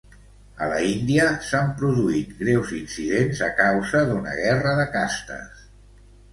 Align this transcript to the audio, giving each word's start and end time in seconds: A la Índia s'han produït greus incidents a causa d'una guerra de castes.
A 0.63 0.69
la 0.69 0.77
Índia 0.91 1.27
s'han 1.49 1.69
produït 1.81 2.33
greus 2.41 2.73
incidents 2.79 3.45
a 3.51 3.53
causa 3.63 4.05
d'una 4.11 4.35
guerra 4.43 4.77
de 4.83 4.91
castes. 4.99 5.65